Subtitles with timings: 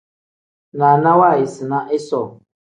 [0.77, 2.27] Naana waayisina isoo.